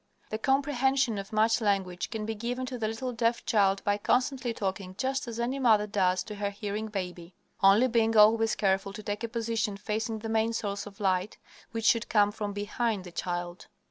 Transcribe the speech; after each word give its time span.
The 0.31 0.39
comprehension 0.39 1.19
of 1.19 1.31
much 1.31 1.61
language 1.61 2.09
can 2.09 2.25
be 2.25 2.33
given 2.33 2.65
to 2.65 2.79
the 2.79 2.87
little 2.87 3.13
deaf 3.13 3.45
child 3.45 3.83
by 3.83 3.99
constantly 3.99 4.51
talking 4.51 4.95
just 4.97 5.27
as 5.27 5.39
any 5.39 5.59
mother 5.59 5.85
does 5.85 6.23
to 6.23 6.33
her 6.33 6.49
hearing 6.49 6.87
baby, 6.87 7.35
only 7.61 7.87
being 7.87 8.17
always 8.17 8.55
careful 8.55 8.93
to 8.93 9.03
take 9.03 9.23
a 9.23 9.27
position 9.27 9.77
facing 9.77 10.17
the 10.17 10.27
main 10.27 10.53
source 10.53 10.87
of 10.87 10.99
light, 10.99 11.37
which 11.69 11.85
should 11.85 12.09
come 12.09 12.31
from 12.31 12.51
behind 12.51 13.03
the 13.03 13.11
child. 13.11 13.67